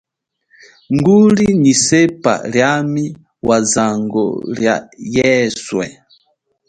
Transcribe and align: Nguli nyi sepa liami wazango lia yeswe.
Nguli 0.95 1.47
nyi 1.61 1.73
sepa 1.85 2.33
liami 2.51 3.05
wazango 3.47 4.23
lia 4.55 4.75
yeswe. 5.13 5.85